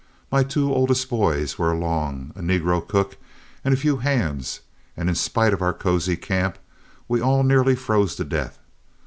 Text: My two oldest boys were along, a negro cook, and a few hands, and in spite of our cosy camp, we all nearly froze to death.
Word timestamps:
My 0.31 0.41
two 0.41 0.73
oldest 0.73 1.11
boys 1.11 1.59
were 1.59 1.71
along, 1.71 2.31
a 2.35 2.41
negro 2.41 2.87
cook, 2.87 3.17
and 3.63 3.71
a 3.71 3.77
few 3.77 3.97
hands, 3.97 4.61
and 4.97 5.09
in 5.09 5.13
spite 5.13 5.53
of 5.53 5.61
our 5.61 5.73
cosy 5.75 6.17
camp, 6.17 6.57
we 7.07 7.21
all 7.21 7.43
nearly 7.43 7.75
froze 7.75 8.15
to 8.15 8.23
death. 8.23 8.57